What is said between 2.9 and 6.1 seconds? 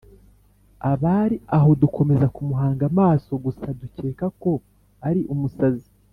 amaso gusa dukeka ko ari umusazi